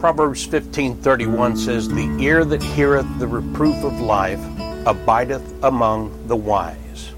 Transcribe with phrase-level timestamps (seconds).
[0.00, 4.40] Proverbs 15:31 says, "The ear that heareth the reproof of life
[4.86, 7.12] abideth among the wise."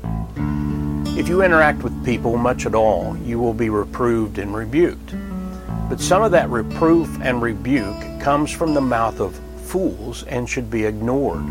[1.16, 5.14] If you interact with people much at all, you will be reproved and rebuked.
[5.89, 10.69] But some of that reproof and rebuke comes from the mouth of fools and should
[10.69, 11.45] be ignored.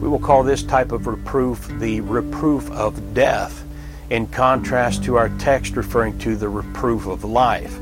[0.00, 3.64] We will call this type of reproof the reproof of death,
[4.08, 7.76] in contrast to our text referring to the reproof of life.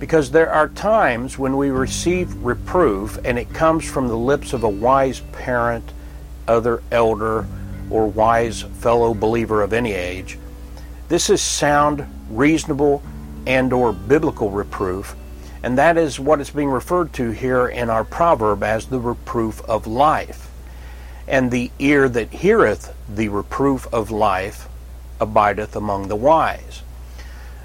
[0.00, 4.64] Because there are times when we receive reproof and it comes from the lips of
[4.64, 5.92] a wise parent,
[6.48, 7.46] other elder,
[7.90, 10.38] or wise fellow believer of any age.
[11.08, 13.02] This is sound, reasonable,
[13.46, 15.14] and or biblical reproof,
[15.62, 19.60] and that is what is being referred to here in our proverb as the reproof
[19.68, 20.50] of life.
[21.28, 24.66] And the ear that heareth the reproof of life
[25.20, 26.82] abideth among the wise.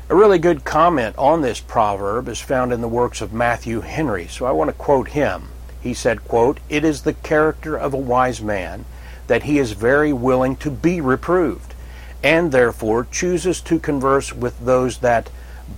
[0.08, 4.28] A really good comment on this proverb is found in the works of Matthew Henry,
[4.28, 5.48] so I want to quote him.
[5.82, 8.86] He said, quote, It is the character of a wise man
[9.26, 11.74] that he is very willing to be reproved,
[12.22, 15.32] and therefore chooses to converse with those that,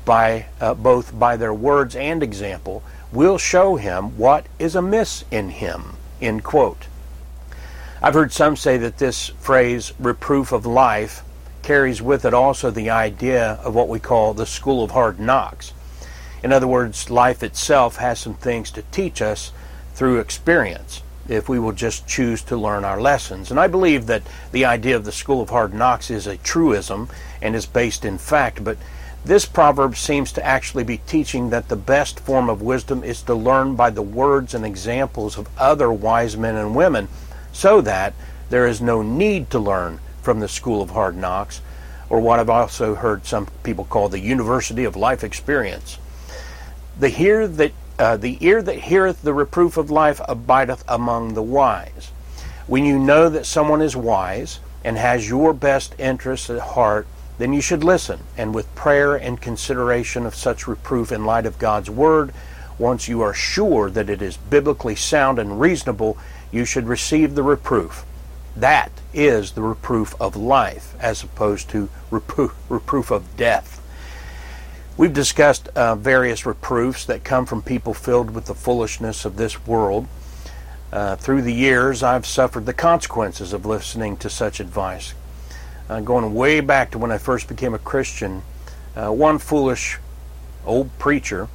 [0.04, 5.52] by uh, both by their words and example, will show him what is amiss in
[5.52, 5.96] him.
[6.22, 6.88] End quote.
[8.02, 11.24] I've heard some say that this phrase, reproof of life,
[11.68, 15.74] carries with it also the idea of what we call the school of hard knocks.
[16.42, 19.52] In other words, life itself has some things to teach us
[19.94, 23.52] through experience if we will just choose to learn our lessons.
[23.52, 27.10] And I believe that the idea of the school of hard knocks is a truism
[27.42, 28.78] and is based in fact, but
[29.26, 33.36] this proverb seems to actually be teaching that the best form of wisdom is to
[33.36, 37.10] learn by the words and examples of other wise men and women
[37.52, 38.14] so that
[38.50, 41.62] there is no need to learn from the School of Hard Knocks,
[42.10, 46.00] or what I've also heard some people call the University of Life Experience.
[47.00, 51.42] The ear that uh, the ear that heareth the reproof of life abideth among the
[51.42, 52.12] wise.
[52.68, 57.54] When you know that someone is wise and has your best interests at heart, then
[57.54, 61.90] you should listen, and with prayer and consideration of such reproof in light of God's
[61.90, 62.34] Word,
[62.78, 66.18] once you are sure that it is biblically sound and reasonable,
[66.52, 68.04] you should receive the reproof.
[68.58, 73.84] That is the reproof of life as opposed to reproof, reproof of death.
[74.98, 79.68] We've discussed uh, various reproofs that come from people filled with the foolishness of this
[79.68, 80.08] world.
[80.92, 85.14] Uh, through the years, I've suffered the consequences of listening to such advice.
[85.88, 88.42] Uh, going way back to when I first became a Christian,
[88.96, 90.00] uh, one foolish
[90.66, 91.48] old preacher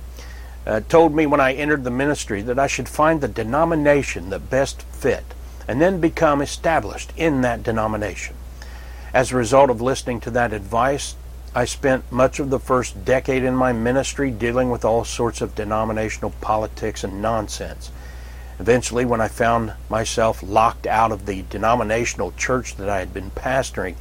[0.68, 4.48] uh, told me when I entered the ministry that I should find the denomination that
[4.50, 5.24] best fit
[5.68, 8.36] and then become established in that denomination.
[9.14, 11.16] As a result of listening to that advice,
[11.54, 15.54] I spent much of the first decade in my ministry dealing with all sorts of
[15.54, 17.90] denominational politics and nonsense.
[18.58, 23.30] Eventually, when I found myself locked out of the denominational church that I had been
[23.32, 23.96] pastoring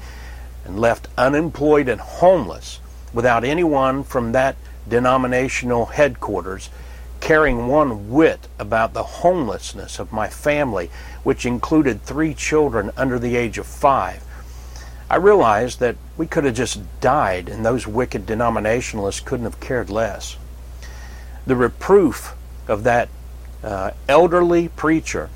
[0.64, 2.80] and left unemployed and homeless
[3.14, 4.56] without anyone from that
[4.88, 6.70] denominational headquarters
[7.22, 10.90] caring one whit about the homelessness of my family,
[11.24, 14.24] which included three children under the age of five.
[15.09, 19.90] I realized that we could have just died, and those wicked denominationalists couldn't have cared
[19.90, 20.38] less.
[21.46, 22.34] The reproof
[22.68, 23.10] of that
[23.64, 25.30] uh, elderly preacher,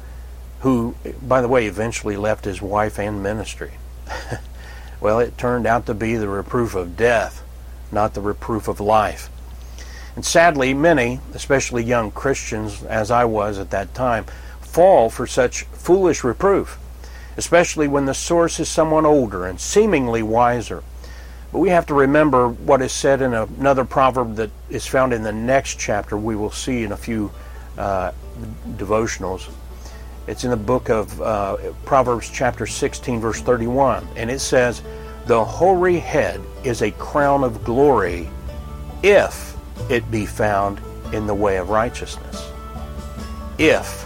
[0.61, 3.73] who, by the way, eventually left his wife and ministry.
[4.99, 7.43] well, it turned out to be the reproof of death,
[7.91, 9.29] not the reproof of life.
[10.15, 14.25] And sadly, many, especially young Christians, as I was at that time,
[14.61, 16.77] fall for such foolish reproof,
[17.37, 20.83] especially when the source is someone older and seemingly wiser.
[21.51, 25.23] But we have to remember what is said in another proverb that is found in
[25.23, 27.31] the next chapter we will see in a few
[27.77, 28.11] uh,
[28.71, 29.49] devotionals.
[30.27, 34.81] It's in the book of uh, Proverbs, chapter 16, verse 31, and it says,
[35.27, 38.29] The hoary head is a crown of glory
[39.03, 39.54] if
[39.89, 40.79] it be found
[41.13, 42.51] in the way of righteousness.
[43.57, 44.03] If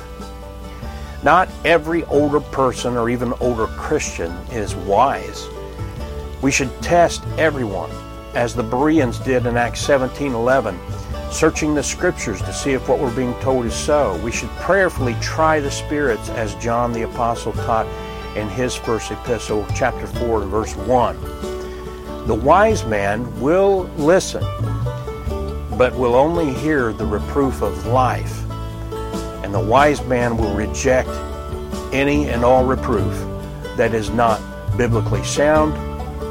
[1.23, 5.47] not every older person or even older Christian is wise,
[6.41, 7.89] we should test everyone,
[8.35, 10.77] as the Bereans did in Acts 17:11,
[11.31, 14.17] searching the scriptures to see if what we're being told is so.
[14.23, 17.87] We should prayerfully try the spirits, as John the apostle taught
[18.35, 21.17] in his first epistle, chapter 4, verse 1.
[22.27, 24.43] The wise man will listen
[25.79, 28.43] but will only hear the reproof of life.
[29.45, 31.07] And the wise man will reject
[31.93, 33.13] any and all reproof
[33.77, 34.41] that is not
[34.77, 35.73] biblically sound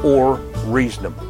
[0.05, 0.35] or
[0.67, 1.28] reasonable.